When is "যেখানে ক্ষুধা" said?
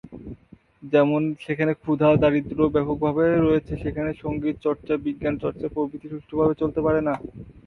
1.43-2.09